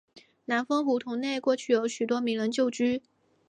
[0.45, 3.03] 南丰胡同内过去有许多名人旧居。